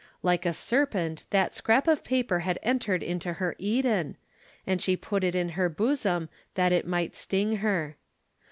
Like 0.23 0.47
a 0.47 0.53
serpent 0.53 1.25
that 1.29 1.53
scrap 1.55 1.87
of 1.87 2.03
paper 2.03 2.39
had 2.39 2.57
entered 2.63 3.03
into 3.03 3.33
her 3.33 3.53
Eden, 3.59 4.17
and 4.65 4.81
she 4.81 4.97
put 4.97 5.23
it 5.23 5.35
in 5.35 5.49
her 5.49 5.69
bosom 5.69 6.27
that 6.55 6.71
it 6.71 6.87
might 6.87 7.15
sting 7.15 7.57
her. 7.57 7.97